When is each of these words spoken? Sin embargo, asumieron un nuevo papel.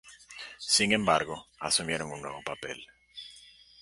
Sin 0.57 0.93
embargo, 0.93 1.45
asumieron 1.59 2.11
un 2.11 2.23
nuevo 2.23 2.41
papel. 2.43 2.87